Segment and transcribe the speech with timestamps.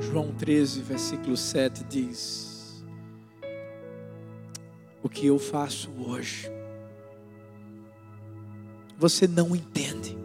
[0.00, 2.84] João 13, versículo 7 diz:
[5.02, 6.48] O que eu faço hoje,
[8.96, 10.16] você não entende,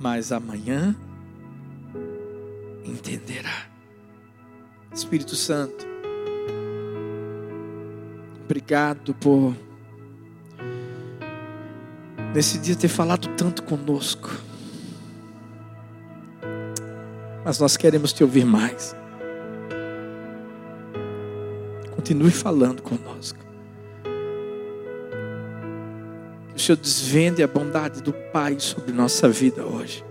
[0.00, 0.96] mas amanhã
[2.84, 3.66] entenderá.
[4.92, 5.86] Espírito Santo,
[8.44, 9.54] obrigado por
[12.34, 14.30] nesse dia ter falado tanto conosco.
[17.46, 18.96] Mas nós queremos te ouvir mais.
[21.94, 23.38] Continue falando conosco.
[26.48, 30.04] Que o Senhor desvende a bondade do Pai sobre nossa vida hoje.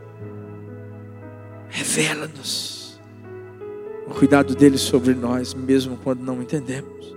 [1.67, 3.01] Revela-nos
[4.07, 7.13] o cuidado dele sobre nós, mesmo quando não entendemos.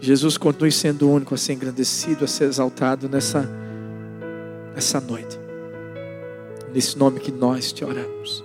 [0.00, 3.46] Jesus continue sendo único a ser engrandecido, a ser exaltado nessa,
[4.74, 5.47] nessa noite.
[6.72, 8.44] Nesse nome que nós te oramos.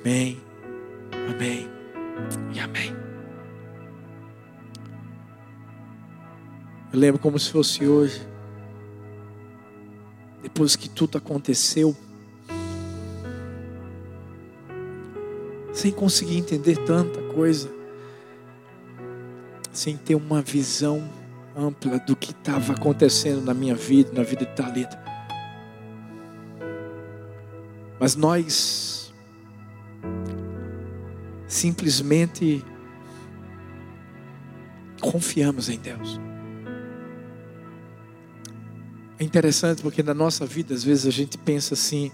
[0.00, 0.40] Amém,
[1.30, 1.68] amém
[2.54, 2.94] e amém.
[6.92, 8.20] Eu lembro como se fosse hoje,
[10.42, 11.96] depois que tudo aconteceu,
[15.72, 17.80] sem conseguir entender tanta coisa
[19.72, 21.02] sem ter uma visão
[21.56, 25.09] ampla do que estava acontecendo na minha vida, na vida de Talita.
[28.00, 29.14] Mas nós
[31.46, 32.64] simplesmente
[35.00, 36.18] confiamos em Deus.
[39.18, 42.10] É interessante porque na nossa vida, às vezes a gente pensa assim: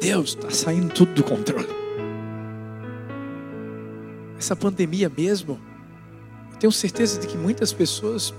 [0.00, 1.78] Deus está saindo tudo do controle
[4.38, 5.60] essa pandemia mesmo,
[6.52, 8.32] eu tenho certeza de que muitas pessoas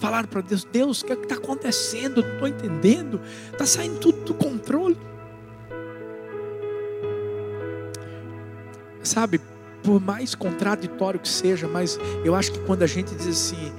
[0.00, 2.22] falaram para Deus: Deus, o que é está acontecendo?
[2.22, 3.20] Não estou entendendo.
[3.52, 4.98] Está saindo tudo do controle.
[9.02, 9.40] Sabe,
[9.82, 13.72] por mais contraditório que seja, mas eu acho que quando a gente diz assim,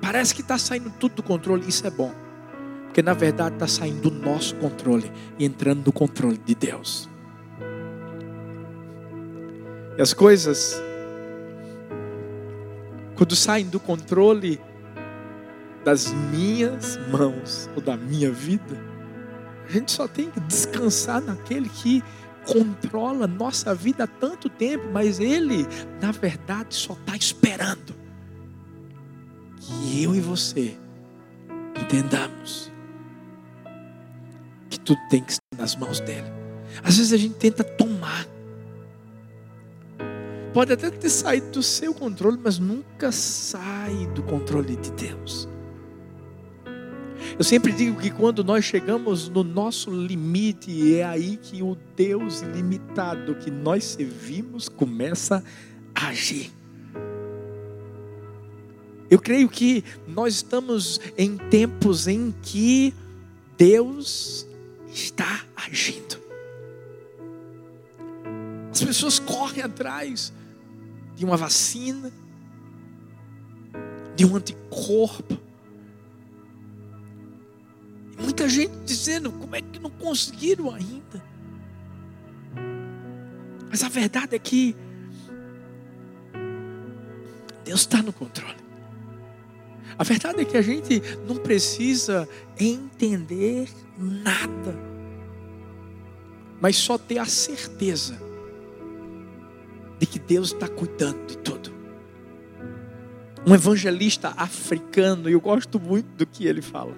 [0.00, 2.12] parece que está saindo tudo do controle, isso é bom.
[2.84, 7.08] Porque na verdade está saindo do nosso controle e entrando no controle de Deus.
[9.98, 10.80] E as coisas,
[13.16, 14.60] quando saem do controle
[15.84, 18.76] das minhas mãos ou da minha vida,
[19.68, 22.02] a gente só tem que descansar naquele que
[22.46, 25.66] controla nossa vida há tanto tempo, mas ele,
[26.00, 27.94] na verdade, só está esperando
[29.56, 30.76] que eu e você
[31.80, 32.70] entendamos
[34.68, 36.26] que tudo tem que estar nas mãos dele.
[36.82, 38.26] Às vezes a gente tenta tomar
[40.52, 45.48] Pode até ter saído do seu controle, mas nunca sai do controle de Deus.
[47.40, 52.42] Eu sempre digo que quando nós chegamos no nosso limite, é aí que o Deus
[52.42, 55.42] ilimitado que nós servimos começa
[55.94, 56.52] a agir.
[59.08, 62.92] Eu creio que nós estamos em tempos em que
[63.56, 64.46] Deus
[64.92, 66.20] está agindo.
[68.70, 70.30] As pessoas correm atrás
[71.16, 72.12] de uma vacina,
[74.14, 75.48] de um anticorpo.
[78.22, 81.22] Muita gente dizendo: como é que não conseguiram ainda?
[83.70, 84.76] Mas a verdade é que
[87.64, 88.56] Deus está no controle.
[89.96, 94.74] A verdade é que a gente não precisa entender nada,
[96.60, 98.18] mas só ter a certeza
[99.98, 101.70] de que Deus está cuidando de tudo.
[103.46, 106.94] Um evangelista africano, e eu gosto muito do que ele fala.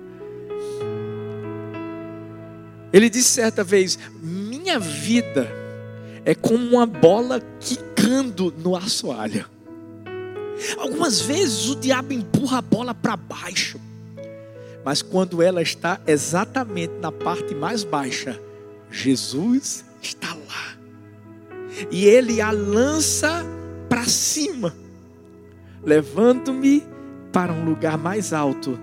[2.92, 5.50] Ele disse certa vez: Minha vida
[6.25, 9.47] é como uma bola quicando no assoalho.
[10.78, 13.80] Algumas vezes o diabo empurra a bola para baixo,
[14.84, 18.39] mas quando ela está exatamente na parte mais baixa,
[18.91, 20.77] Jesus está lá
[21.91, 23.44] e ele a lança
[23.89, 24.74] para cima,
[25.83, 26.84] levando-me
[27.33, 28.78] para um lugar mais alto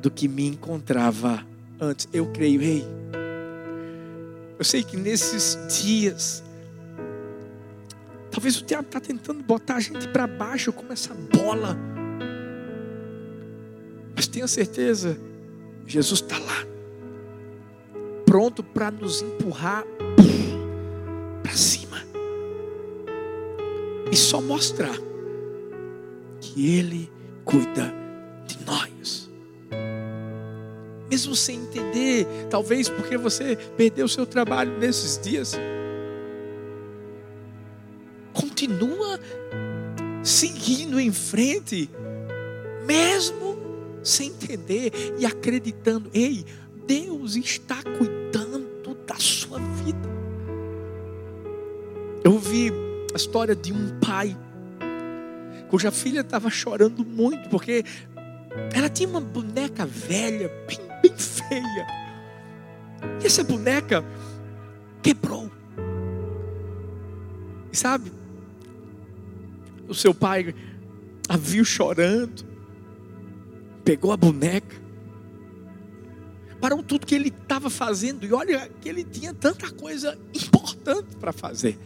[0.00, 1.44] do que me encontrava
[1.80, 2.08] antes.
[2.12, 2.84] Eu creio, rei.
[4.64, 6.42] Eu sei que nesses dias,
[8.30, 11.76] talvez o diabo está tentando botar a gente para baixo como essa bola.
[14.16, 15.18] Mas tenha certeza,
[15.86, 16.64] Jesus está lá,
[18.24, 19.84] pronto para nos empurrar
[21.42, 21.98] para cima
[24.10, 24.96] e só mostrar
[26.40, 27.12] que Ele
[27.44, 27.92] cuida
[28.46, 28.83] de nós.
[31.14, 35.54] Mesmo sem entender, talvez porque você perdeu seu trabalho nesses dias.
[38.32, 39.20] Continua
[40.24, 41.88] seguindo em frente,
[42.84, 43.56] mesmo
[44.02, 46.44] sem entender e acreditando, ei,
[46.84, 50.08] Deus está cuidando da sua vida.
[52.24, 52.72] Eu ouvi
[53.12, 54.36] a história de um pai
[55.68, 57.84] cuja filha estava chorando muito porque
[58.74, 61.86] ela tinha uma boneca velha, bem, feia.
[63.22, 64.04] E essa boneca
[65.02, 65.50] quebrou.
[67.72, 68.12] E sabe,
[69.88, 70.54] o seu pai
[71.28, 72.44] a viu chorando,
[73.84, 74.76] pegou a boneca,
[76.60, 81.32] parou tudo que ele estava fazendo, e olha que ele tinha tanta coisa importante para
[81.32, 81.78] fazer.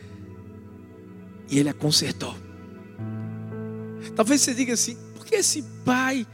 [1.51, 2.35] E ele a consertou.
[4.15, 6.27] Talvez você diga assim: por que esse pai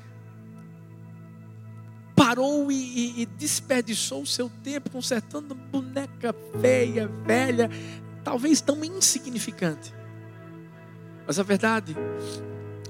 [2.14, 7.70] parou e, e, e desperdiçou o seu tempo consertando boneca feia, velha,
[8.22, 9.92] talvez tão insignificante?
[11.26, 11.96] Mas a verdade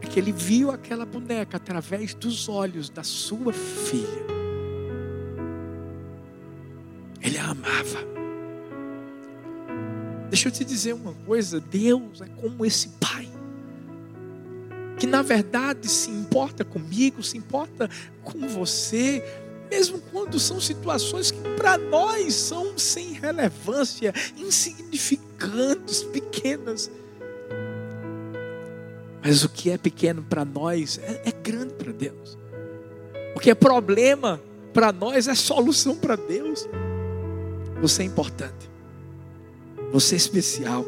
[0.00, 4.25] é que ele viu aquela boneca através dos olhos da sua filha.
[7.23, 8.15] Ele a amava.
[10.29, 13.29] Deixa eu te dizer uma coisa: Deus é como esse pai,
[14.99, 17.88] que na verdade se importa comigo, se importa
[18.23, 19.23] com você,
[19.70, 26.91] mesmo quando são situações que para nós são sem relevância, insignificantes, pequenas.
[29.23, 32.37] Mas o que é pequeno para nós é, é grande para Deus.
[33.35, 34.41] O que é problema
[34.73, 36.69] para nós é solução para Deus.
[37.81, 38.70] Você é importante.
[39.93, 40.85] Você é especial.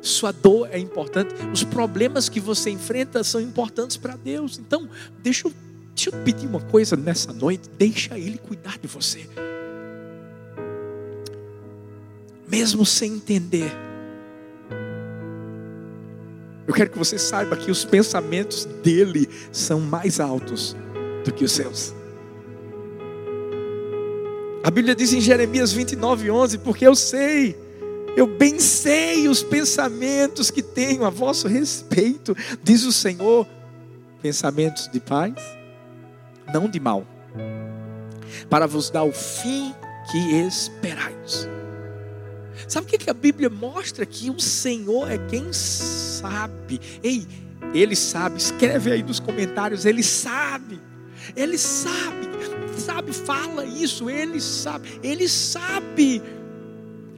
[0.00, 1.34] Sua dor é importante.
[1.52, 4.58] Os problemas que você enfrenta são importantes para Deus.
[4.58, 4.88] Então,
[5.22, 5.52] deixa eu,
[5.94, 7.68] deixa eu pedir uma coisa nessa noite.
[7.78, 9.28] Deixa Ele cuidar de você.
[12.48, 13.70] Mesmo sem entender
[16.70, 20.76] eu quero que você saiba que os pensamentos dele são mais altos
[21.24, 21.92] do que os seus.
[24.62, 27.58] A Bíblia diz em Jeremias 29, 11: Porque eu sei,
[28.16, 33.46] eu bem sei os pensamentos que tenho a vosso respeito, diz o Senhor,
[34.20, 35.34] pensamentos de paz,
[36.52, 37.06] não de mal,
[38.48, 39.74] para vos dar o fim
[40.10, 41.48] que esperais.
[42.68, 44.06] Sabe o que a Bíblia mostra?
[44.06, 46.80] Que o Senhor é quem sabe.
[47.02, 47.26] Ei,
[47.74, 48.38] Ele sabe.
[48.38, 49.84] Escreve aí nos comentários.
[49.84, 50.80] Ele sabe.
[51.34, 52.28] Ele sabe.
[52.78, 54.08] Sabe, fala isso.
[54.08, 55.00] Ele sabe.
[55.02, 56.22] Ele sabe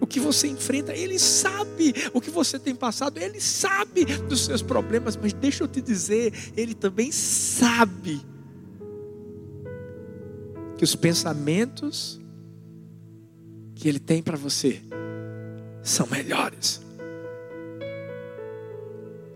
[0.02, 4.60] o que você enfrenta, Ele sabe o que você tem passado, Ele sabe dos seus
[4.60, 8.20] problemas, mas deixa eu te dizer, Ele também sabe
[10.76, 12.20] que os pensamentos
[13.76, 14.82] que Ele tem para você
[15.84, 16.82] são melhores.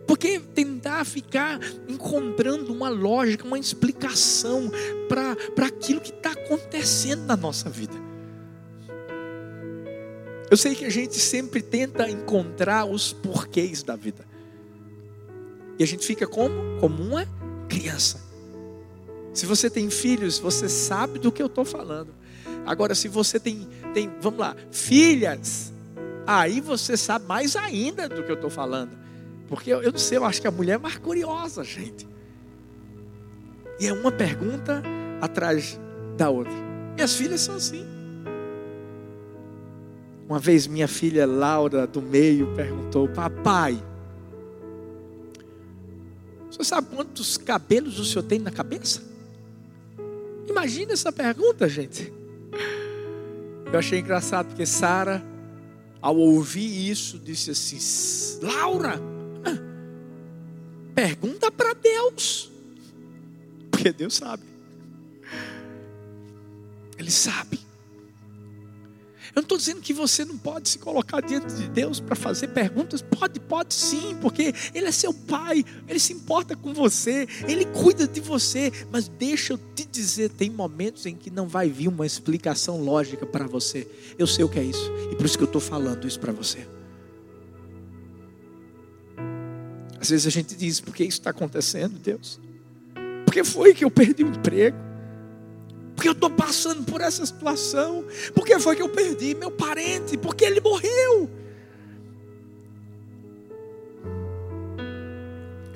[0.05, 4.69] Porque tentar ficar encontrando uma lógica, uma explicação
[5.09, 8.06] para aquilo que está acontecendo na nossa vida.
[10.51, 14.25] Eu sei que a gente sempre tenta encontrar os porquês da vida.
[15.79, 16.55] E a gente fica como?
[16.81, 17.27] Como uma
[17.69, 18.25] criança.
[19.35, 22.15] Se você tem filhos, você sabe do que eu estou falando.
[22.65, 25.73] Agora, se você tem, tem, vamos lá, filhas,
[26.27, 28.97] aí você sabe mais ainda do que eu estou falando.
[29.49, 32.09] Porque eu, eu não sei, eu acho que a mulher é mais curiosa, gente.
[33.79, 34.83] E é uma pergunta
[35.21, 35.79] atrás
[36.17, 36.55] da outra.
[36.95, 37.96] Minhas filhas são assim.
[40.29, 43.81] Uma vez minha filha Laura do meio perguntou: Papai,
[46.51, 49.03] você sabe quantos cabelos o senhor tem na cabeça?
[50.49, 52.13] Imagina essa pergunta, gente.
[53.73, 55.23] Eu achei engraçado porque Sara
[56.01, 59.01] ao ouvir isso, disse assim: Laura,
[60.95, 62.51] pergunta para Deus,
[63.71, 64.43] porque Deus sabe,
[66.99, 67.66] Ele sabe.
[69.37, 72.49] Eu não estou dizendo que você não pode se colocar diante de Deus para fazer
[72.49, 73.03] perguntas.
[73.03, 78.09] Pode, pode sim, porque Ele é seu Pai, Ele se importa com você, Ele cuida
[78.09, 78.73] de você.
[78.91, 83.27] Mas deixa eu te dizer: tem momentos em que não vai vir uma explicação lógica
[83.27, 83.87] para você.
[84.19, 86.33] Eu sei o que é isso, e por isso que eu estou falando isso para
[86.33, 86.67] você.
[90.01, 92.41] Às vezes a gente diz: por que isso está acontecendo, Deus?
[93.27, 94.86] Por que foi que eu perdi o emprego?
[95.97, 98.05] Porque eu estou passando por essa situação.
[98.35, 100.17] Porque foi que eu perdi meu parente.
[100.17, 101.29] Porque ele morreu.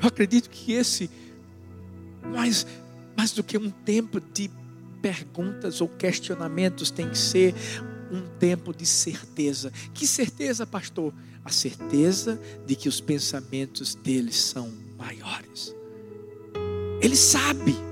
[0.03, 1.11] Eu acredito que esse,
[2.23, 2.67] mais,
[3.17, 4.51] mais do que um tempo de
[5.03, 7.55] perguntas ou questionamentos, tem que ser
[8.11, 9.73] um tempo de certeza.
[9.95, 11.15] Que certeza, pastor?
[11.43, 15.75] A certeza de que os pensamentos deles são maiores.
[17.01, 17.90] Ele sabe.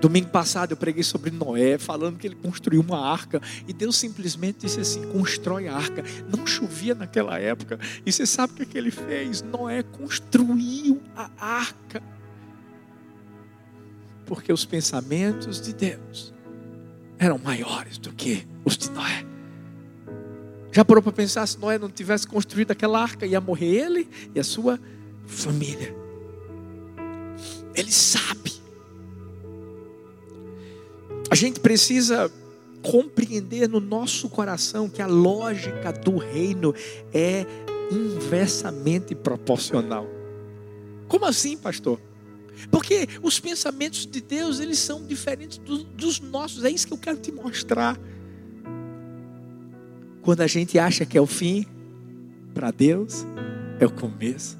[0.00, 4.60] Domingo passado eu preguei sobre Noé, falando que ele construiu uma arca, e Deus simplesmente
[4.60, 6.04] disse assim: constrói a arca.
[6.34, 9.42] Não chovia naquela época, e você sabe o que, é que ele fez?
[9.42, 12.02] Noé construiu a arca,
[14.26, 16.34] porque os pensamentos de Deus
[17.18, 19.24] eram maiores do que os de Noé.
[20.72, 24.38] Já parou para pensar se Noé não tivesse construído aquela arca, ia morrer ele e
[24.38, 24.78] a sua
[25.26, 25.96] família.
[27.74, 28.55] Ele sabe.
[31.30, 32.30] A gente precisa
[32.82, 36.74] compreender no nosso coração que a lógica do reino
[37.12, 37.44] é
[37.90, 40.06] inversamente proporcional.
[41.08, 42.00] Como assim, pastor?
[42.70, 46.64] Porque os pensamentos de Deus, eles são diferentes do, dos nossos.
[46.64, 47.98] É isso que eu quero te mostrar.
[50.22, 51.66] Quando a gente acha que é o fim,
[52.54, 53.26] para Deus
[53.78, 54.56] é o começo.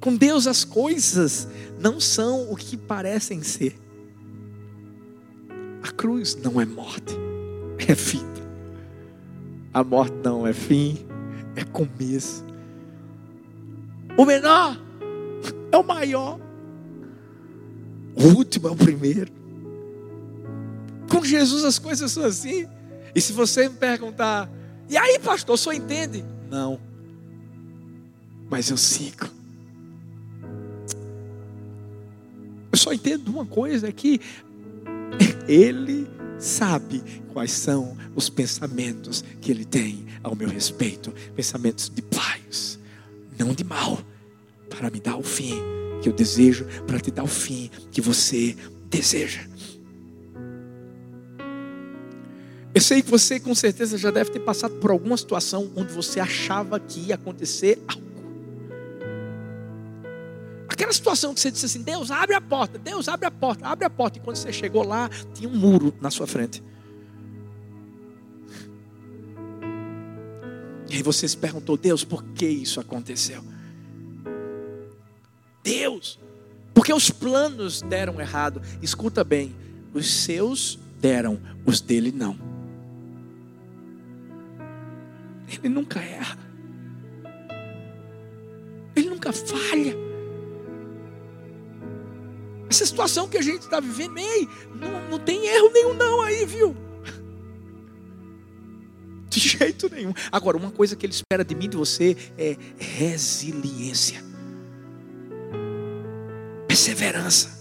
[0.00, 3.76] Com Deus as coisas não são o que parecem ser.
[5.98, 7.12] Cruz não é morte,
[7.88, 8.24] é vida.
[9.74, 11.04] A morte não é fim,
[11.56, 12.44] é começo.
[14.16, 14.80] O menor
[15.72, 16.38] é o maior.
[18.14, 19.32] O último é o primeiro.
[21.10, 22.68] Com Jesus as coisas são assim.
[23.12, 24.48] E se você me perguntar,
[24.88, 26.24] e aí, pastor, senhor entende?
[26.48, 26.78] Não.
[28.48, 29.26] Mas eu sigo.
[32.70, 34.20] Eu só entendo uma coisa: é que
[35.48, 36.06] Ele
[36.38, 37.02] sabe
[37.32, 42.78] quais são os pensamentos que Ele tem ao meu respeito pensamentos de paz,
[43.38, 43.98] não de mal,
[44.68, 45.54] para me dar o fim
[46.02, 48.54] que eu desejo, para te dar o fim que você
[48.90, 49.40] deseja.
[52.74, 56.20] Eu sei que você com certeza já deve ter passado por alguma situação onde você
[56.20, 58.07] achava que ia acontecer algo.
[60.78, 63.84] Aquela situação que você disse assim: Deus abre a porta, Deus abre a porta, abre
[63.84, 64.18] a porta.
[64.18, 66.62] E quando você chegou lá, tinha um muro na sua frente.
[70.88, 73.42] E aí você se perguntou: Deus, por que isso aconteceu?
[75.64, 76.16] Deus,
[76.72, 78.62] porque os planos deram errado.
[78.80, 79.56] Escuta bem:
[79.92, 82.38] os seus deram, os dele não.
[85.48, 86.38] Ele nunca erra.
[88.94, 90.07] Ele nunca falha.
[92.68, 96.44] Essa situação que a gente está vivendo, ei, não, não tem erro nenhum não aí,
[96.44, 96.76] viu?
[99.30, 100.12] De jeito nenhum.
[100.30, 104.22] Agora, uma coisa que ele espera de mim e de você é resiliência.
[106.66, 107.58] Perseverança.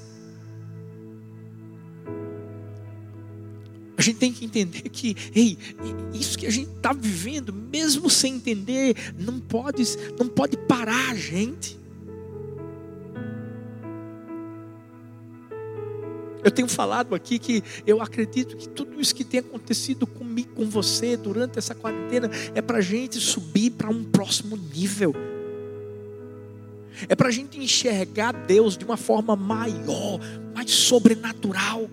[3.98, 5.58] A gente tem que entender que, ei,
[6.14, 9.84] isso que a gente está vivendo, mesmo sem entender, não pode,
[10.20, 11.80] não pode parar a gente.
[16.48, 20.70] Eu tenho falado aqui que eu acredito que tudo isso que tem acontecido comigo, com
[20.70, 25.14] você, durante essa quarentena, é para a gente subir para um próximo nível.
[27.10, 30.22] É para a gente enxergar Deus de uma forma maior,
[30.56, 31.90] mais sobrenatural.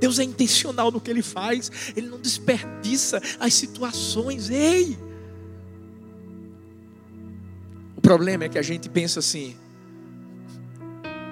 [0.00, 4.48] Deus é intencional no que Ele faz, Ele não desperdiça as situações.
[4.48, 4.96] Ei!
[7.94, 9.54] O problema é que a gente pensa assim: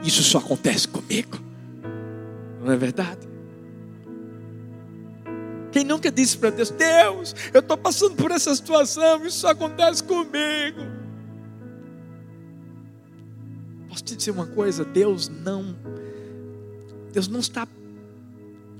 [0.07, 1.39] isso só acontece comigo,
[2.63, 3.27] não é verdade?
[5.73, 10.03] Quem nunca disse para Deus: Deus, eu estou passando por essa situação, isso só acontece
[10.03, 10.81] comigo.
[13.89, 14.85] Posso te dizer uma coisa?
[14.85, 15.77] Deus não,
[17.13, 17.67] Deus não está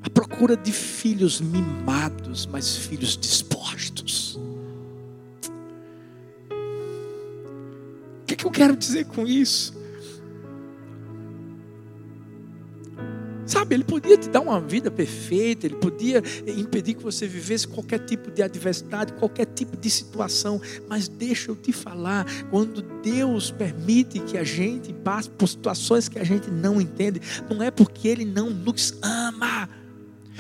[0.03, 4.39] à procura de filhos mimados, mas filhos dispostos.
[8.23, 9.75] O que, é que eu quero dizer com isso?
[13.47, 18.01] Sabe, ele podia te dar uma vida perfeita, ele podia impedir que você vivesse qualquer
[18.01, 24.19] tipo de adversidade, qualquer tipo de situação, mas deixa eu te falar, quando Deus permite
[24.21, 28.25] que a gente passe por situações que a gente não entende, não é porque ele
[28.25, 29.69] não nos ama,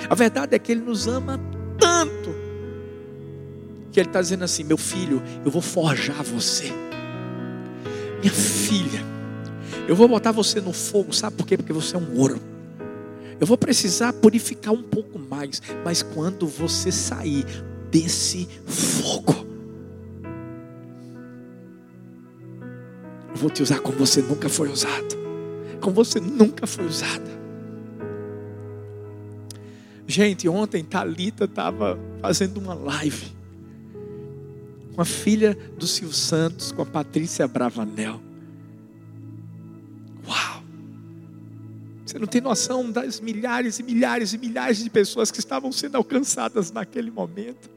[0.08, 1.40] a verdade é que Ele nos ama
[1.78, 2.34] tanto,
[3.90, 6.70] que Ele está dizendo assim: meu filho, eu vou forjar você,
[8.20, 9.00] minha filha,
[9.88, 11.56] eu vou botar você no fogo, sabe por quê?
[11.56, 12.40] Porque você é um ouro.
[13.40, 17.44] Eu vou precisar purificar um pouco mais, mas quando você sair
[17.90, 19.46] desse fogo,
[23.34, 25.16] vou te usar como você nunca foi usado.
[25.80, 27.36] Como você nunca foi usada.
[30.06, 33.36] Gente, ontem Talita estava fazendo uma live
[34.94, 38.25] com a filha do Silvio Santos, com a Patrícia Bravanel.
[42.06, 45.96] Você não tem noção das milhares e milhares e milhares de pessoas que estavam sendo
[45.96, 47.68] alcançadas naquele momento.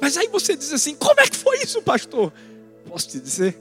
[0.00, 2.32] Mas aí você diz assim: como é que foi isso, pastor?
[2.88, 3.56] Posso te dizer?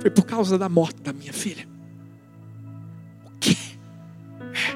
[0.00, 1.68] Foi por causa da morte da minha filha.
[3.26, 3.56] O quê?
[4.40, 4.74] É.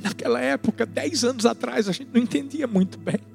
[0.00, 3.33] Naquela época, dez anos atrás, a gente não entendia muito bem.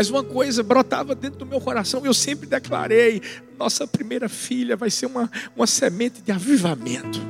[0.00, 3.20] Mas uma coisa brotava dentro do meu coração, eu sempre declarei:
[3.58, 7.20] nossa primeira filha vai ser uma, uma semente de avivamento.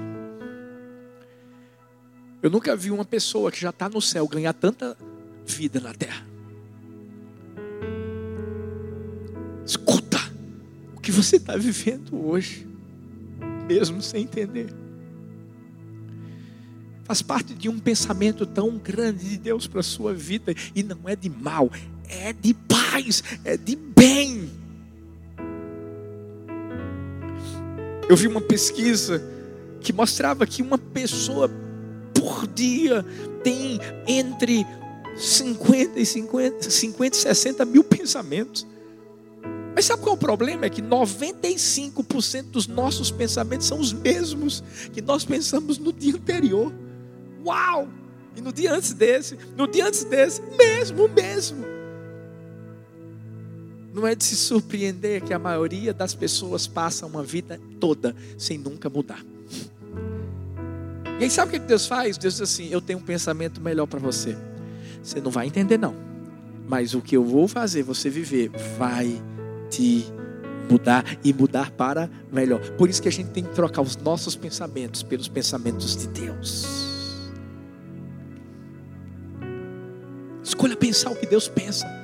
[2.40, 4.96] Eu nunca vi uma pessoa que já está no céu ganhar tanta
[5.44, 6.24] vida na terra.
[9.66, 10.20] Escuta
[10.94, 12.68] o que você está vivendo hoje,
[13.66, 14.72] mesmo sem entender.
[17.02, 21.08] Faz parte de um pensamento tão grande de Deus para a sua vida, e não
[21.08, 21.68] é de mal,
[22.10, 24.50] é de paz, é de bem.
[28.08, 29.22] Eu vi uma pesquisa
[29.80, 31.48] que mostrava que uma pessoa
[32.12, 33.04] por dia
[33.44, 34.66] tem entre
[35.16, 38.66] 50 e 50, 50 e 60 mil pensamentos.
[39.74, 40.66] Mas sabe qual é o problema?
[40.66, 44.62] É que 95% dos nossos pensamentos são os mesmos
[44.92, 46.72] que nós pensamos no dia anterior.
[47.44, 47.88] Uau!
[48.36, 51.79] E no dia antes desse, no dia antes desse, mesmo, mesmo.
[53.92, 58.56] Não é de se surpreender que a maioria das pessoas passa uma vida toda sem
[58.56, 59.24] nunca mudar.
[61.18, 62.16] E aí sabe o que Deus faz?
[62.16, 64.36] Deus diz assim: Eu tenho um pensamento melhor para você.
[65.02, 65.94] Você não vai entender, não.
[66.68, 69.20] Mas o que eu vou fazer você viver vai
[69.68, 70.06] te
[70.70, 72.60] mudar e mudar para melhor.
[72.72, 76.66] Por isso que a gente tem que trocar os nossos pensamentos pelos pensamentos de Deus.
[80.42, 81.99] Escolha pensar o que Deus pensa.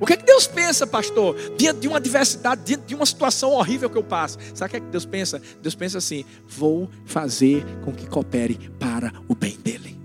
[0.00, 1.36] O que é que Deus pensa, pastor?
[1.56, 4.38] Diante de uma adversidade, diante de uma situação horrível que eu passo.
[4.54, 5.42] Sabe o que é que Deus pensa?
[5.60, 9.98] Deus pensa assim: vou fazer com que coopere para o bem dele.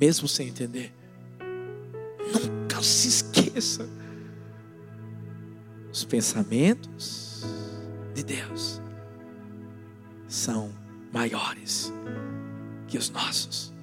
[0.00, 0.92] Mesmo sem entender.
[2.32, 3.88] Nunca se esqueça.
[5.92, 7.44] Os pensamentos
[8.14, 8.80] de Deus
[10.28, 10.72] são
[11.12, 11.92] maiores
[12.88, 13.73] que os nossos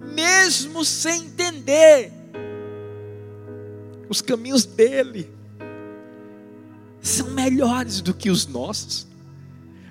[0.00, 2.12] mesmo sem entender
[4.08, 5.30] os caminhos dele,
[7.00, 9.06] são melhores do que os nossos.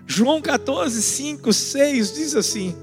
[0.05, 2.75] João 14, 5, 6 diz assim: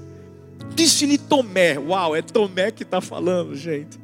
[0.73, 3.99] Disse-lhe Tomé, uau, é Tomé que está falando, gente.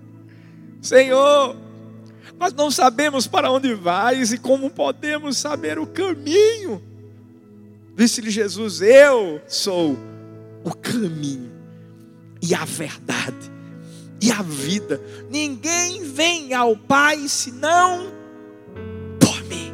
[0.82, 1.56] Senhor,
[2.38, 6.82] nós não sabemos para onde vais e como podemos saber o caminho.
[7.96, 9.98] Disse-lhe Jesus: Eu sou
[10.64, 11.53] o caminho
[12.44, 13.50] e a verdade
[14.22, 15.02] e a vida.
[15.30, 18.12] Ninguém vem ao Pai senão
[19.18, 19.74] por mim.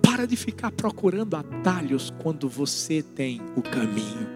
[0.00, 4.28] Para de ficar procurando atalhos quando você tem o caminho.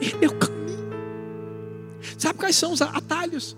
[0.00, 0.90] Ele é o caminho.
[2.18, 3.56] Sabe quais são os atalhos?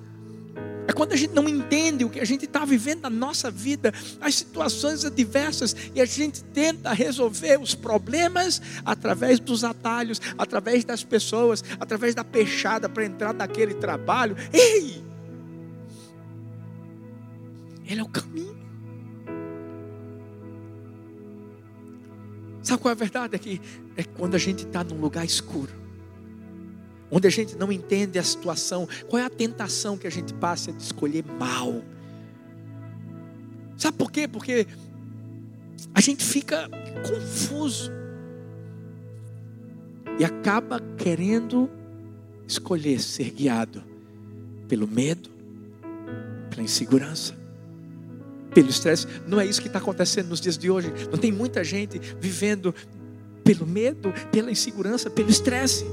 [0.94, 3.92] É quando a gente não entende o que a gente está vivendo na nossa vida,
[4.20, 11.02] as situações adversas, e a gente tenta resolver os problemas através dos atalhos, através das
[11.02, 14.37] pessoas, através da peixada para entrar naquele trabalho.
[14.52, 15.02] Ei!
[17.85, 18.57] Ele é o caminho.
[22.62, 23.35] Sabe qual é a verdade?
[23.35, 23.61] É que
[23.96, 25.84] é quando a gente está num lugar escuro
[27.10, 30.72] onde a gente não entende a situação, qual é a tentação que a gente passa
[30.72, 31.82] de escolher mal?
[33.76, 34.26] Sabe por quê?
[34.26, 34.66] Porque
[35.94, 36.68] a gente fica
[37.06, 37.90] confuso
[40.18, 41.68] e acaba querendo
[42.46, 43.82] escolher ser guiado
[44.68, 45.28] pelo medo,
[46.50, 47.34] pela insegurança,
[48.52, 49.06] pelo estresse.
[49.26, 50.92] Não é isso que está acontecendo nos dias de hoje.
[51.10, 52.74] Não tem muita gente vivendo
[53.42, 55.84] pelo medo, pela insegurança, pelo estresse.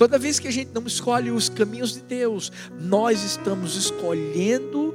[0.00, 4.94] Toda vez que a gente não escolhe os caminhos de Deus, nós estamos escolhendo,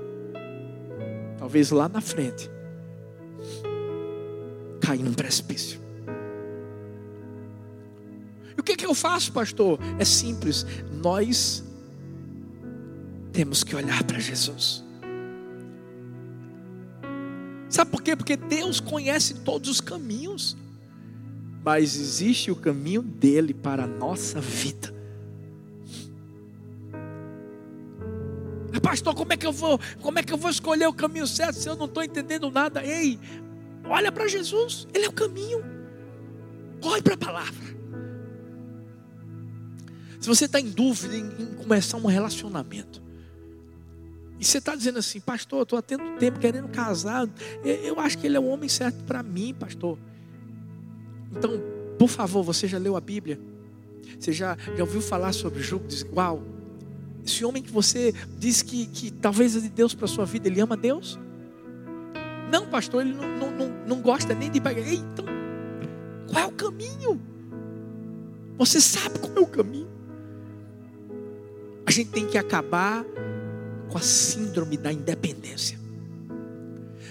[1.37, 2.49] talvez lá na frente,
[4.81, 5.79] cair num precipício.
[8.57, 9.77] E o que, que eu faço, pastor?
[9.99, 11.63] É simples, nós
[13.31, 14.83] temos que olhar para Jesus.
[17.69, 18.15] Sabe por quê?
[18.15, 20.57] Porque Deus conhece todos os caminhos.
[21.63, 24.94] Mas existe o caminho dele para a nossa vida.
[28.81, 29.79] Pastor, como é que eu vou?
[30.01, 32.83] Como é que eu vou escolher o caminho certo se eu não estou entendendo nada?
[32.83, 33.19] Ei,
[33.85, 35.63] olha para Jesus, Ele é o caminho.
[36.81, 37.75] Olhe para a palavra.
[40.19, 43.01] Se você está em dúvida em, em, começar um relacionamento,
[44.39, 47.27] e você está dizendo assim, pastor, estou há tanto tempo querendo casar,
[47.63, 49.97] eu acho que ele é o homem certo para mim, pastor.
[51.31, 51.61] Então,
[51.97, 53.39] por favor, você já leu a Bíblia?
[54.19, 56.43] Você já, já ouviu falar sobre o jugo desigual?
[57.25, 60.47] Esse homem que você diz que, que talvez é de Deus para a sua vida,
[60.47, 61.17] ele ama Deus?
[62.51, 64.87] Não, pastor, ele não, não, não, não gosta nem de pagar.
[64.87, 65.25] Ei, então,
[66.29, 67.19] qual é o caminho?
[68.57, 69.89] Você sabe qual é o caminho?
[71.85, 73.03] A gente tem que acabar
[73.89, 75.79] com a síndrome da independência.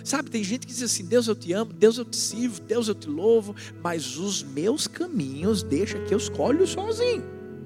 [0.05, 2.87] Sabe, tem gente que diz assim: Deus eu te amo, Deus eu te sirvo, Deus
[2.87, 7.25] eu te louvo, mas os meus caminhos deixa que eu escolho sozinho.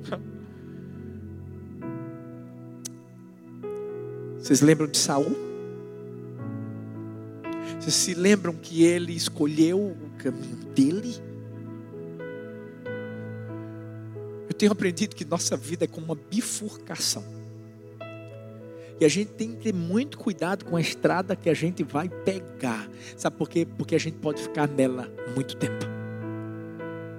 [4.48, 5.36] Vocês lembram de Saul?
[7.78, 11.14] Vocês se lembram que ele escolheu o caminho dele?
[14.48, 17.22] Eu tenho aprendido que nossa vida é como uma bifurcação.
[18.98, 22.08] E a gente tem que ter muito cuidado com a estrada que a gente vai
[22.08, 22.88] pegar.
[23.18, 23.68] Sabe por quê?
[23.76, 25.84] Porque a gente pode ficar nela muito tempo.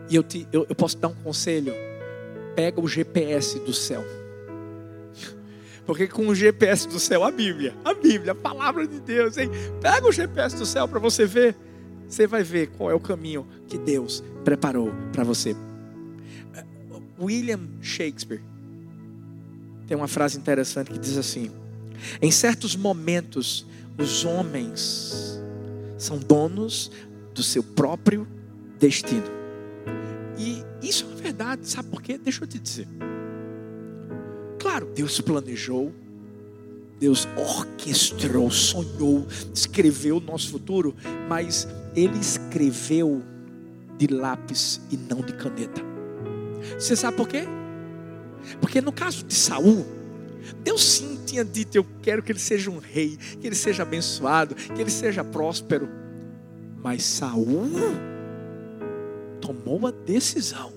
[0.09, 1.75] E eu, te, eu, eu posso dar um conselho:
[2.55, 4.03] pega o GPS do céu
[5.89, 9.49] porque com o GPS do céu, a Bíblia, a Bíblia, a palavra de Deus, hein?
[9.81, 11.55] Pega o GPS do céu para você ver.
[12.07, 15.55] Você vai ver qual é o caminho que Deus preparou para você.
[17.19, 18.39] William Shakespeare
[19.87, 21.49] tem uma frase interessante que diz assim:
[22.21, 23.65] Em certos momentos,
[23.97, 25.41] os homens
[25.97, 26.91] são donos
[27.33, 28.27] do seu próprio
[28.79, 29.25] destino.
[30.37, 32.15] E isso é verdade, sabe por quê?
[32.15, 32.87] Deixa eu te dizer.
[34.79, 35.93] Claro, Deus planejou,
[36.97, 40.95] Deus orquestrou, sonhou, escreveu o nosso futuro,
[41.27, 43.21] mas Ele escreveu
[43.97, 45.81] de lápis e não de caneta.
[46.77, 47.43] Você sabe por quê?
[48.61, 49.85] Porque no caso de Saul,
[50.63, 54.55] Deus sim tinha dito: Eu quero que ele seja um rei, que ele seja abençoado,
[54.55, 55.89] que ele seja próspero.
[56.81, 57.69] Mas Saul
[59.41, 60.71] tomou a decisão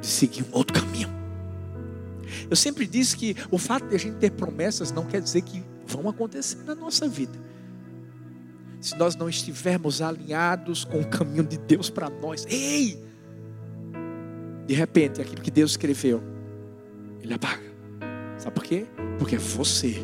[0.00, 1.25] de seguir um outro caminho.
[2.48, 5.62] Eu sempre disse que o fato de a gente ter promessas não quer dizer que
[5.86, 7.38] vão acontecer na nossa vida.
[8.80, 13.02] Se nós não estivermos alinhados com o caminho de Deus para nós, ei!
[14.66, 16.22] De repente, aquilo que Deus escreveu,
[17.22, 17.62] Ele apaga.
[18.38, 18.86] Sabe por quê?
[19.18, 19.96] Porque é você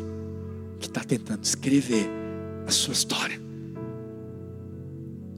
[0.79, 2.09] que está tentando escrever
[2.65, 3.39] a sua história.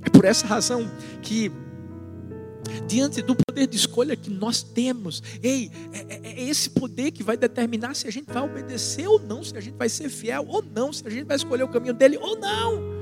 [0.04, 0.90] É por essa razão
[1.22, 1.52] que
[2.88, 5.22] diante do poder de escolha que nós temos.
[5.42, 9.20] Ei, é, é, é, esse poder que vai determinar se a gente vai obedecer ou
[9.20, 11.68] não, se a gente vai ser fiel ou não, se a gente vai escolher o
[11.68, 12.96] caminho dele ou não.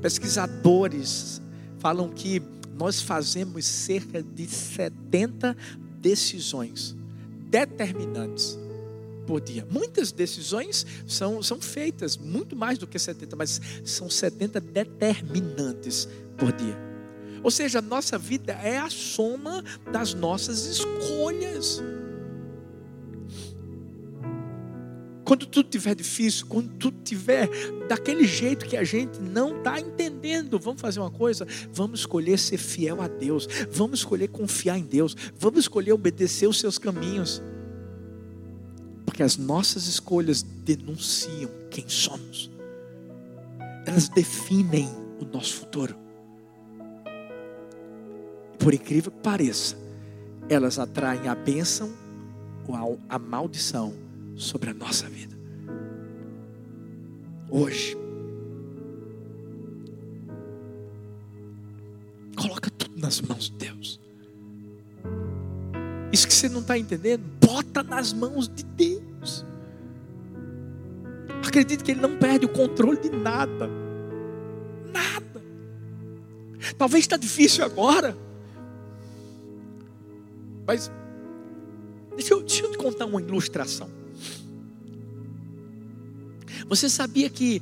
[0.00, 1.40] Pesquisadores
[1.78, 2.42] falam que
[2.74, 5.56] nós fazemos cerca de 70
[6.00, 6.96] decisões
[7.50, 8.58] determinantes
[9.26, 9.66] por dia.
[9.70, 16.08] Muitas decisões são, são feitas, muito mais do que 70, mas são 70 determinantes
[16.40, 16.76] por dia.
[17.42, 21.82] Ou seja, a nossa vida é a soma das nossas escolhas.
[25.24, 27.48] Quando tudo estiver difícil, quando tudo estiver
[27.88, 31.46] daquele jeito que a gente não está entendendo, vamos fazer uma coisa?
[31.72, 36.58] Vamos escolher ser fiel a Deus, vamos escolher confiar em Deus, vamos escolher obedecer os
[36.58, 37.40] seus caminhos.
[39.06, 42.50] Porque as nossas escolhas denunciam quem somos,
[43.86, 44.88] elas definem
[45.20, 46.09] o nosso futuro
[48.60, 49.76] por incrível que pareça,
[50.48, 51.90] elas atraem a bênção
[52.68, 53.94] ou a maldição
[54.36, 55.36] sobre a nossa vida.
[57.48, 57.96] Hoje,
[62.36, 64.00] coloca tudo nas mãos de Deus.
[66.12, 69.44] Isso que você não está entendendo, bota nas mãos de Deus.
[71.46, 73.68] Acredite que Ele não perde o controle de nada.
[74.92, 75.42] Nada.
[76.76, 78.16] Talvez está difícil agora.
[80.70, 80.88] Mas
[82.14, 83.90] deixa eu, deixa eu te contar uma ilustração.
[86.68, 87.60] Você sabia que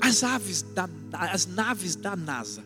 [0.00, 2.64] as aves da, as naves da NASA,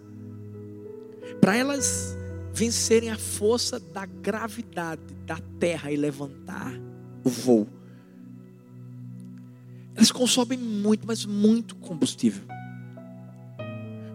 [1.42, 2.16] para elas
[2.54, 6.72] vencerem a força da gravidade da Terra e levantar
[7.22, 7.68] o voo,
[9.94, 12.44] Elas consomem muito, mas muito combustível.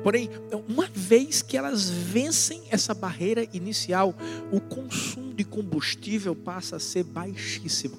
[0.03, 0.29] Porém,
[0.67, 4.15] uma vez que elas vencem essa barreira inicial,
[4.51, 7.97] o consumo de combustível passa a ser baixíssimo.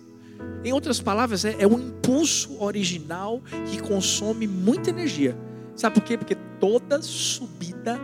[0.65, 5.37] Em outras palavras, é, é o impulso original que consome muita energia.
[5.77, 6.17] Sabe por quê?
[6.17, 7.99] Porque toda subida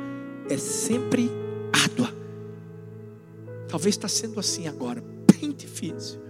[0.48, 1.30] é sempre
[1.72, 2.14] árdua.
[3.68, 6.20] Talvez está sendo assim agora, bem difícil.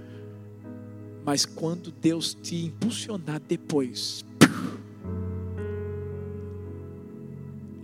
[1.24, 4.24] Mas quando Deus te impulsionar depois,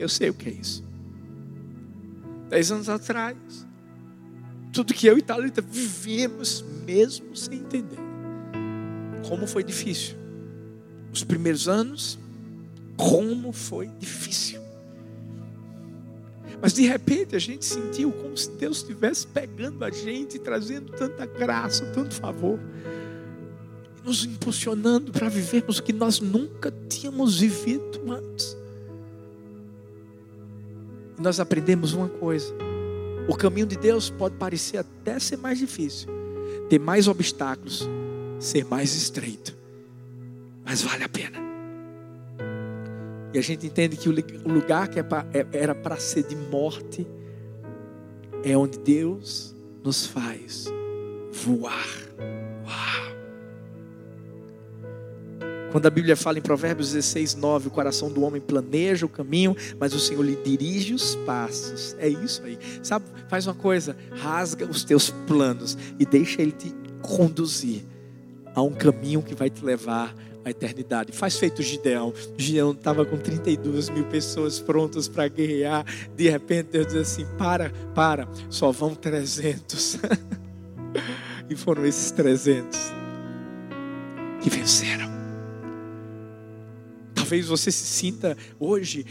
[0.03, 0.85] eu sei o que é isso.
[2.49, 3.37] Dez anos atrás,
[4.73, 7.99] tudo que eu e Thalita vivemos, mesmo sem entender,
[9.29, 10.17] como foi difícil.
[11.13, 12.19] Os primeiros anos,
[12.97, 14.61] como foi difícil.
[16.61, 21.27] Mas de repente a gente sentiu como se Deus estivesse pegando a gente, trazendo tanta
[21.27, 22.59] graça, tanto favor,
[24.05, 28.57] nos impulsionando para vivermos o que nós nunca tínhamos vivido antes.
[31.23, 32.53] Nós aprendemos uma coisa:
[33.29, 36.09] o caminho de Deus pode parecer até ser mais difícil,
[36.69, 37.89] ter mais obstáculos,
[38.41, 39.57] ser mais estreito,
[40.65, 41.39] mas vale a pena.
[43.33, 44.13] E a gente entende que o
[44.53, 47.07] lugar que é é, era para ser de morte
[48.45, 50.67] é onde Deus nos faz
[51.33, 51.87] voar.
[52.67, 53.02] Uau!
[55.73, 59.57] Quando a Bíblia fala em Provérbios 16, 9, o coração do homem planeja o caminho,
[59.81, 61.97] mas o Senhor lhe dirige os passos.
[61.99, 62.59] É isso aí.
[62.83, 67.83] Sabe, faz uma coisa, rasga os teus planos e deixa Ele te conduzir
[68.55, 71.11] a um caminho que vai te levar a eternidade.
[71.11, 72.13] Faz feito Gideão.
[72.37, 75.87] Gideão estava com 32 mil pessoas prontas para guerrear.
[76.15, 79.99] De repente Deus diz assim: para, para, só vão 300.
[81.49, 82.79] e foram esses 300
[84.43, 85.12] que venceram.
[87.33, 89.07] Talvez você se sinta hoje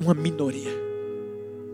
[0.00, 0.70] uma minoria.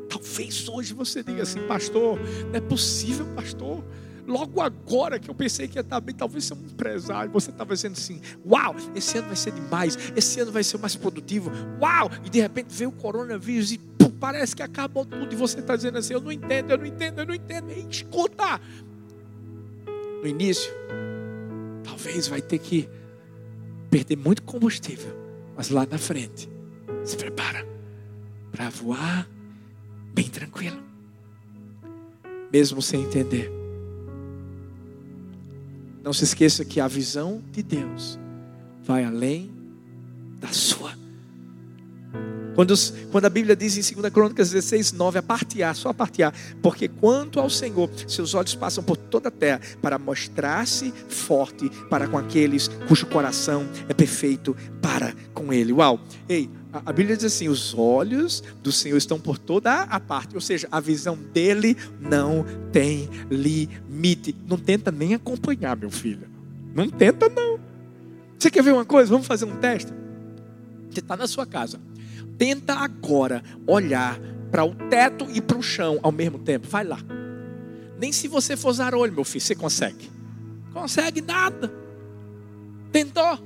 [0.09, 3.85] Talvez hoje você diga assim, pastor, não é possível, pastor.
[4.27, 7.75] Logo agora que eu pensei que ia estar bem, talvez ser um empresário, você estava
[7.75, 12.11] dizendo assim: Uau, esse ano vai ser demais, esse ano vai ser mais produtivo, uau,
[12.25, 15.77] e de repente veio o coronavírus e pum, parece que acabou tudo, e você está
[15.77, 18.61] dizendo assim: Eu não entendo, eu não entendo, eu não entendo, e escuta.
[20.21, 20.73] No início,
[21.85, 22.89] talvez vai ter que
[23.89, 25.26] perder muito combustível,
[25.57, 26.49] mas lá na frente,
[27.05, 27.67] se prepara
[28.53, 29.29] para voar
[30.13, 30.83] bem tranquilo,
[32.53, 33.51] mesmo sem entender.
[36.03, 38.19] Não se esqueça que a visão de Deus
[38.85, 39.51] vai além
[40.39, 41.06] da sua.
[42.57, 42.75] Quando,
[43.13, 46.89] quando, a Bíblia diz em 2 Crônicas 16, 9, a partear, só a partear, porque
[46.89, 52.17] quanto ao Senhor, seus olhos passam por toda a terra para mostrar-se forte para com
[52.17, 55.71] aqueles cujo coração é perfeito para com Ele.
[55.71, 56.01] Uau!
[56.27, 60.41] Ei, a Bíblia diz assim: os olhos do Senhor estão por toda a parte, ou
[60.41, 64.35] seja, a visão dele não tem limite.
[64.47, 66.27] Não tenta nem acompanhar, meu filho.
[66.75, 67.61] Não tenta, não.
[68.39, 69.11] Você quer ver uma coisa?
[69.11, 69.93] Vamos fazer um teste?
[70.91, 71.79] Você está na sua casa.
[72.39, 74.19] Tenta agora olhar
[74.51, 76.67] para o teto e para o chão ao mesmo tempo.
[76.69, 76.99] Vai lá.
[77.99, 80.11] Nem se você for olho, meu filho, você consegue.
[80.73, 81.73] Consegue nada.
[82.93, 83.39] Tentou.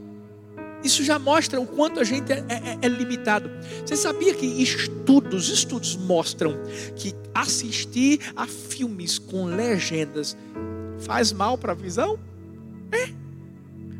[0.82, 3.50] Isso já mostra o quanto a gente é, é, é, limitado.
[3.84, 6.54] Você sabia que estudos, estudos mostram
[6.96, 10.36] que assistir a filmes com legendas
[11.00, 12.18] faz mal para a visão?
[12.90, 13.10] É.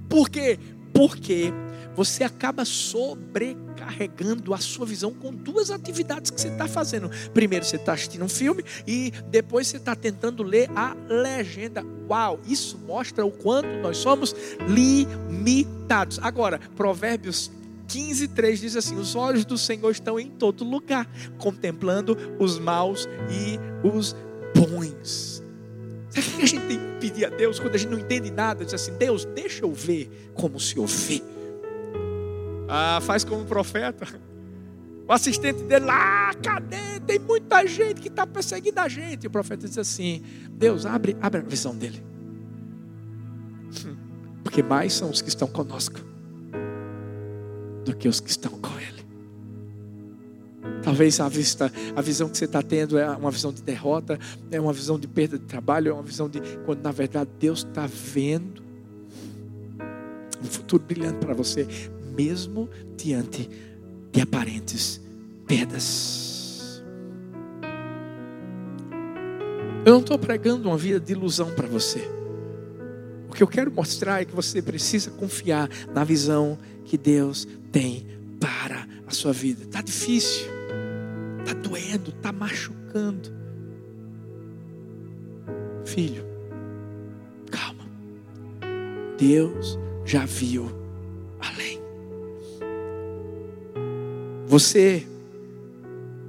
[0.09, 0.59] Por quê?
[0.93, 1.53] Porque
[1.95, 7.11] você acaba sobrecarregando a sua visão com duas atividades que você está fazendo.
[7.33, 11.85] Primeiro, você está assistindo um filme e depois você está tentando ler a legenda.
[12.09, 14.35] Uau, isso mostra o quanto nós somos
[14.67, 16.19] limitados.
[16.23, 17.51] Agora, Provérbios
[17.89, 23.09] 15, 3 diz assim: Os olhos do Senhor estão em todo lugar, contemplando os maus
[23.31, 24.15] e os
[24.55, 25.43] bons.
[26.11, 28.31] Sabe o que a gente tem que pedir a Deus quando a gente não entende
[28.31, 28.65] nada?
[28.65, 31.23] Diz assim: Deus, deixa eu ver como o Senhor vê.
[32.73, 34.07] Ah, faz como profeta.
[35.09, 37.01] O assistente dele lá, cadê?
[37.05, 39.25] Tem muita gente que está perseguindo a gente.
[39.25, 42.01] E o profeta diz assim: Deus, abre, abre a visão dele.
[44.45, 45.99] Porque mais são os que estão conosco
[47.85, 49.01] do que os que estão com ele.
[50.85, 54.17] Talvez a, vista, a visão que você está tendo é uma visão de derrota,
[54.49, 56.41] é uma visão de perda de trabalho, é uma visão de.
[56.65, 58.63] Quando na verdade Deus está vendo
[60.41, 61.67] um futuro brilhante para você
[62.21, 63.49] mesmo diante
[64.13, 65.01] de aparentes
[65.47, 66.83] perdas.
[69.87, 72.07] Eu não estou pregando uma vida de ilusão para você.
[73.29, 78.07] O que eu quero mostrar é que você precisa confiar na visão que Deus tem
[78.39, 79.63] para a sua vida.
[79.63, 80.47] Está difícil,
[81.39, 83.33] está doendo, está machucando.
[85.87, 86.25] Filho,
[87.51, 87.85] calma.
[89.17, 90.69] Deus já viu
[91.41, 91.80] além.
[94.51, 95.07] Você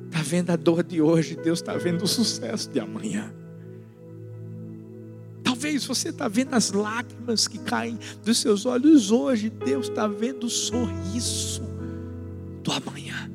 [0.06, 3.34] está vendo a dor de hoje, Deus está vendo o sucesso de amanhã.
[5.44, 10.44] Talvez você está vendo as lágrimas que caem dos seus olhos hoje, Deus está vendo
[10.44, 11.64] o sorriso
[12.62, 13.28] do amanhã.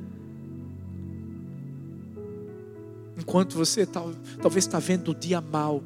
[3.18, 5.82] Enquanto você tal, talvez está vendo o dia mal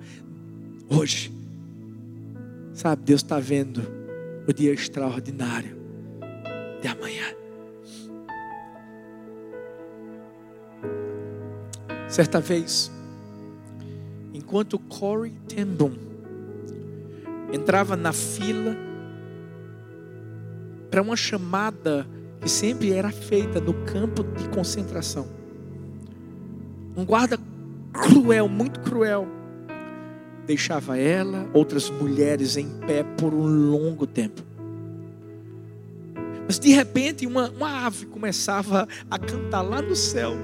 [0.91, 1.33] hoje,
[2.75, 3.81] sabe, Deus está vendo
[4.47, 5.75] o dia extraordinário
[6.83, 7.40] de amanhã.
[12.11, 12.91] Certa vez,
[14.35, 15.93] enquanto Corey Ten Boom
[17.53, 18.77] entrava na fila
[20.91, 22.05] para uma chamada
[22.41, 25.29] que sempre era feita no campo de concentração.
[26.97, 27.39] Um guarda
[27.93, 29.29] cruel, muito cruel,
[30.49, 34.43] deixava ela, outras mulheres em pé por um longo tempo.
[36.45, 40.35] Mas de repente uma, uma ave começava a cantar lá no céu.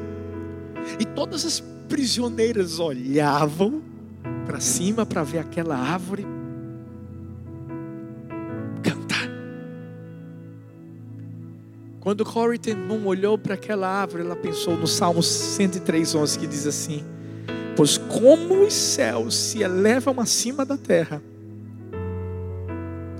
[0.98, 3.82] E todas as prisioneiras olhavam
[4.44, 6.26] para cima para ver aquela árvore
[12.06, 16.64] Quando Corrie ten Boom olhou para aquela árvore, ela pensou no Salmo 103:11 que diz
[16.64, 17.04] assim:
[17.76, 21.20] Pois como os céus se elevam acima da terra,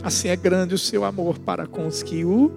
[0.05, 2.53] assim é grande o seu amor para com os que o,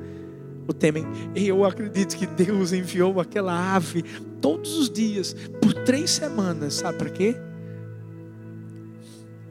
[0.71, 1.05] o temem.
[1.35, 4.03] Eu acredito que Deus enviou aquela ave
[4.41, 7.35] todos os dias, por três semanas, sabe para quê?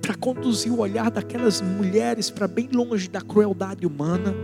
[0.01, 4.35] Para conduzir o olhar daquelas mulheres para bem longe da crueldade humana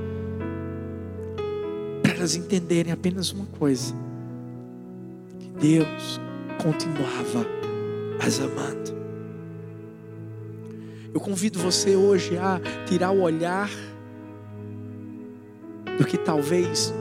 [2.25, 3.95] elas entenderem apenas uma coisa:
[5.39, 6.21] que Deus
[6.63, 7.47] continuava
[8.25, 8.95] as amando.
[11.13, 13.71] Eu convido você hoje a tirar o olhar
[15.99, 16.93] do que talvez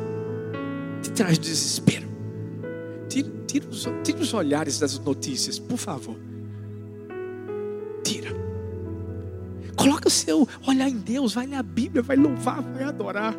[1.01, 2.07] te traz desespero.
[3.09, 6.15] Tira, tira, os, tira os olhares das notícias, por favor.
[8.03, 8.31] Tira.
[9.75, 13.35] Coloca o seu olhar em Deus, vai ler a Bíblia, vai louvar, vai adorar.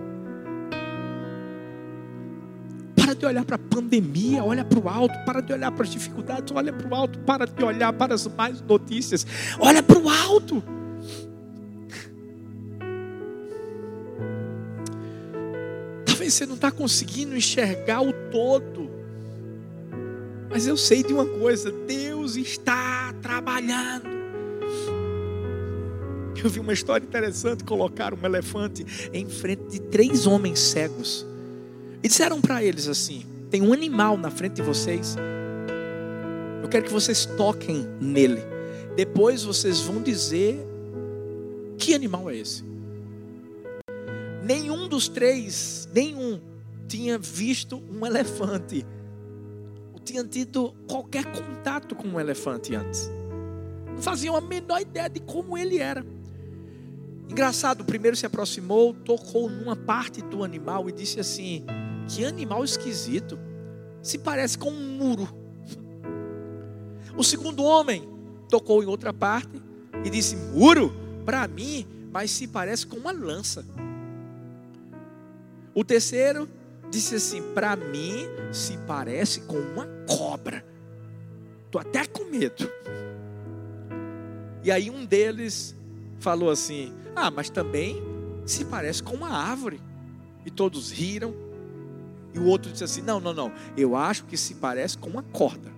[2.97, 5.15] Para de olhar para a pandemia, olha para o alto.
[5.25, 7.19] Para de olhar para as dificuldades, olha para o alto.
[7.21, 9.27] Para de olhar para as mais notícias,
[9.59, 10.63] olha para o alto.
[16.31, 18.91] Você não está conseguindo enxergar o todo.
[20.51, 24.09] Mas eu sei de uma coisa: Deus está trabalhando.
[26.43, 31.27] Eu vi uma história interessante: colocaram um elefante em frente de três homens cegos.
[32.03, 35.17] E disseram para eles assim: tem um animal na frente de vocês.
[36.63, 38.43] Eu quero que vocês toquem nele.
[38.97, 40.59] Depois vocês vão dizer
[41.79, 42.74] que animal é esse.
[44.45, 46.39] Nenhum dos três, nenhum,
[46.87, 48.85] tinha visto um elefante.
[49.93, 53.11] Ou tinha tido qualquer contato com um elefante antes.
[53.87, 56.05] Não faziam a menor ideia de como ele era.
[57.29, 61.65] Engraçado, o primeiro se aproximou, tocou numa parte do animal e disse assim:
[62.09, 63.39] que animal esquisito.
[64.03, 65.27] Se parece com um muro.
[67.17, 68.07] O segundo homem
[68.51, 69.63] tocou em outra parte
[70.05, 70.93] e disse: Muro?
[71.25, 73.65] Para mim, mas se parece com uma lança.
[75.75, 76.49] O terceiro
[76.91, 80.65] disse assim: Para mim, se parece com uma cobra.
[81.67, 82.71] Estou até com medo.
[84.63, 85.75] E aí um deles
[86.21, 88.01] falou assim: Ah, mas também
[88.47, 89.81] se parece com uma árvore.
[90.47, 91.35] E todos riram.
[92.33, 93.53] E o outro disse assim: Não, não, não.
[93.77, 95.73] Eu acho que se parece com uma corda.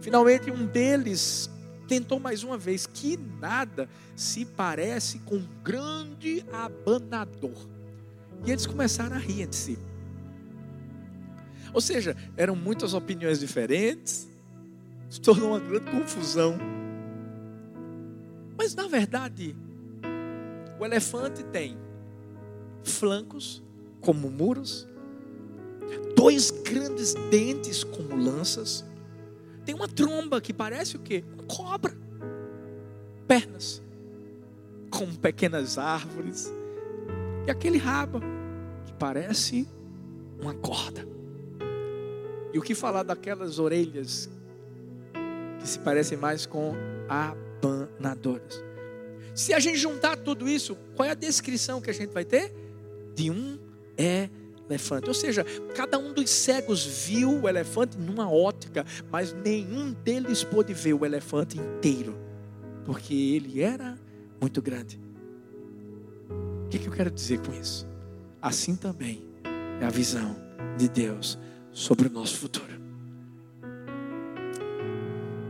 [0.00, 1.50] Finalmente, um deles
[1.86, 7.56] tentou mais uma vez: Que nada se parece com um grande abanador.
[8.44, 9.78] E eles começaram a rir entre si.
[11.72, 14.28] Ou seja, eram muitas opiniões diferentes,
[15.08, 16.58] se tornou uma grande confusão.
[18.56, 19.54] Mas na verdade,
[20.78, 21.76] o elefante tem
[22.82, 23.62] flancos
[24.00, 24.86] como muros,
[26.14, 28.84] dois grandes dentes como lanças,
[29.64, 31.24] tem uma tromba que parece o quê?
[31.48, 31.96] Cobra,
[33.26, 33.82] pernas
[34.90, 36.50] como pequenas árvores,
[37.46, 38.20] e aquele rabo
[38.86, 39.68] que parece
[40.40, 41.06] uma corda.
[42.52, 44.30] E o que falar daquelas orelhas
[45.60, 46.74] que se parecem mais com
[47.08, 48.64] abanadoras?
[49.34, 52.54] Se a gente juntar tudo isso, qual é a descrição que a gente vai ter?
[53.14, 53.58] De um
[54.68, 55.08] elefante.
[55.08, 55.44] Ou seja,
[55.74, 61.04] cada um dos cegos viu o elefante numa ótica, mas nenhum deles pôde ver o
[61.04, 62.18] elefante inteiro,
[62.84, 63.98] porque ele era
[64.40, 65.00] muito grande.
[66.64, 67.86] O que, eu quero dizer com isso?
[68.42, 69.24] Assim também
[69.80, 70.36] é a visão
[70.76, 71.38] de Deus
[71.72, 72.76] sobre o nosso futuro.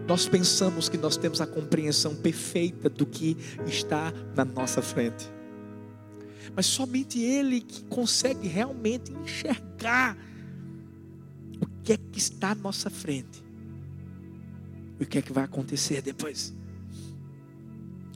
[0.07, 3.37] Nós pensamos que nós temos a compreensão perfeita do que
[3.67, 5.36] está na nossa frente.
[6.55, 10.17] Mas somente Ele que consegue realmente enxergar
[11.61, 13.45] o que é que está à nossa frente.
[14.99, 16.55] E o que é que vai acontecer depois.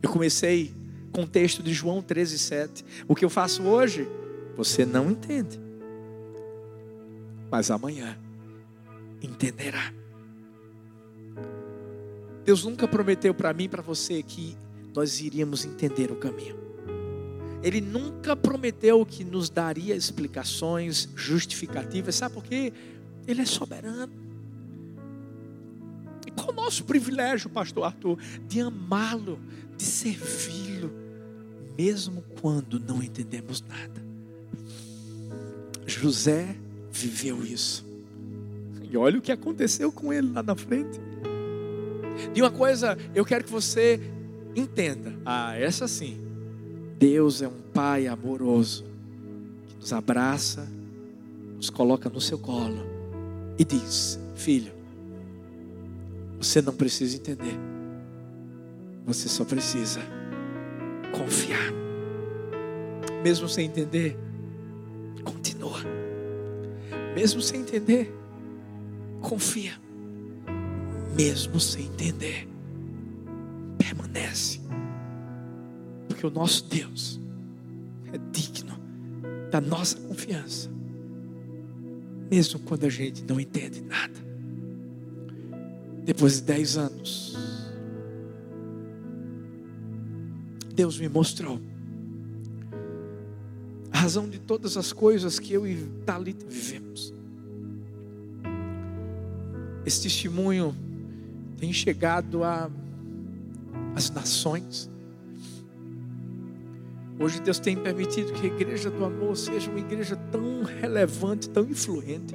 [0.03, 0.75] Eu comecei
[1.13, 2.85] com o texto de João 13, 7.
[3.07, 4.09] O que eu faço hoje,
[4.57, 5.61] você não entende.
[7.51, 8.19] Mas amanhã
[9.23, 9.93] entenderá.
[12.45, 14.57] Deus nunca prometeu para mim e para você que
[14.95, 16.70] nós iríamos entender o caminho.
[17.63, 22.73] Ele nunca prometeu que nos daria explicações justificativas, sabe por quê?
[23.27, 24.13] Ele é soberano.
[26.27, 29.39] E qual o nosso privilégio, pastor Arthur, de amá-lo,
[29.77, 30.91] de servi-lo,
[31.77, 34.03] mesmo quando não entendemos nada.
[35.87, 36.57] José
[36.91, 37.85] viveu isso.
[38.91, 40.99] E olha o que aconteceu com ele lá na frente.
[42.33, 44.01] De uma coisa, eu quero que você
[44.55, 45.15] entenda.
[45.25, 46.30] Ah, essa sim.
[47.01, 48.85] Deus é um Pai amoroso
[49.67, 50.69] que nos abraça,
[51.57, 52.85] nos coloca no seu colo
[53.59, 54.73] e diz: Filho,
[56.39, 57.59] você não precisa entender,
[59.07, 60.01] você só precisa
[61.17, 61.73] confiar.
[63.25, 64.17] Mesmo sem entender,
[65.25, 65.81] continua.
[67.17, 68.15] Mesmo sem entender,
[69.21, 69.73] confia
[71.15, 72.49] mesmo sem entender,
[73.79, 74.60] permanece,
[76.21, 77.19] porque o nosso Deus
[78.13, 78.79] é digno
[79.51, 80.69] da nossa confiança,
[82.31, 84.21] mesmo quando a gente não entende nada.
[86.05, 87.35] Depois de dez anos,
[90.75, 91.59] Deus me mostrou
[93.91, 97.15] a razão de todas as coisas que eu e Talita vivemos.
[99.87, 100.77] Esse testemunho
[101.57, 102.43] tem chegado
[103.95, 104.90] às nações.
[107.21, 111.65] Hoje Deus tem permitido que a igreja do amor seja uma igreja tão relevante, tão
[111.65, 112.35] influente.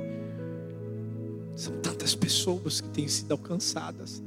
[1.56, 4.22] São tantas pessoas que têm sido alcançadas.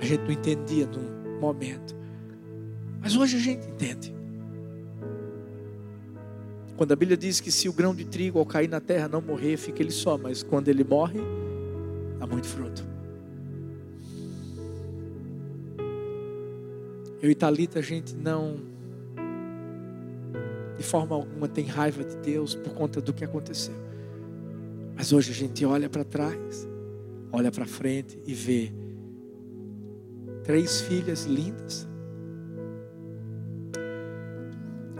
[0.00, 1.96] A gente não entendia no momento.
[3.00, 4.14] Mas hoje a gente entende.
[6.76, 9.20] Quando a Bíblia diz que se o grão de trigo ao cair na terra não
[9.20, 11.18] morrer, fica ele só, mas quando ele morre,
[12.20, 12.93] dá muito fruto.
[17.24, 18.60] Eu e Talita, a gente não,
[20.76, 23.74] de forma alguma, tem raiva de Deus por conta do que aconteceu.
[24.94, 26.68] Mas hoje a gente olha para trás,
[27.32, 28.70] olha para frente e vê
[30.42, 31.88] três filhas lindas,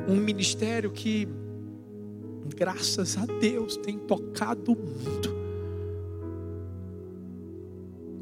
[0.09, 1.29] um ministério que,
[2.57, 5.29] graças a Deus, tem tocado o mundo.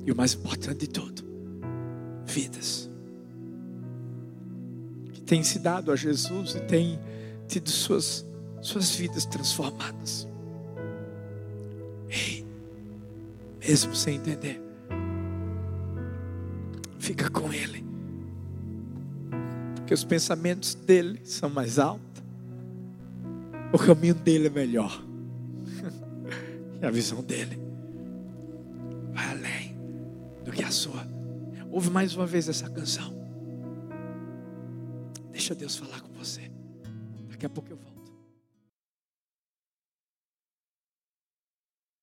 [0.04, 1.22] E o mais importante de tudo,
[2.26, 2.91] vidas.
[5.32, 7.00] Têm se dado a Jesus e têm
[7.48, 8.22] tido suas,
[8.60, 10.28] suas vidas transformadas.
[12.10, 12.44] Ei,
[13.66, 14.60] mesmo sem entender,
[16.98, 17.82] fica com Ele.
[19.76, 22.22] Porque os pensamentos dele são mais altos.
[23.72, 25.02] O caminho dele é melhor.
[26.78, 27.58] e a visão dele
[29.14, 29.78] vai além
[30.44, 31.08] do que a sua.
[31.70, 33.21] Ouve mais uma vez essa canção.
[35.42, 36.52] Deixa Deus falar com você.
[37.28, 37.91] Daqui a pouco eu volto.